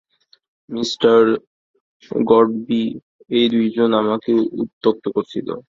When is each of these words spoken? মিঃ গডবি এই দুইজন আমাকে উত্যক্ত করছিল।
মিঃ 0.69 0.91
গডবি 2.27 2.83
এই 3.29 3.45
দুইজন 3.49 3.89
আমাকে 3.93 4.31
উত্যক্ত 4.61 5.05
করছিল। 5.15 5.47